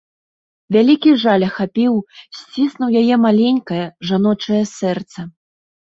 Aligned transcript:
Вялікі 0.75 1.11
жаль 1.23 1.45
ахапіў, 1.49 1.93
сціснуў 2.39 2.89
яе 3.05 3.15
маленькае, 3.29 3.81
жаночае 4.13 4.63
сэрца. 4.77 5.33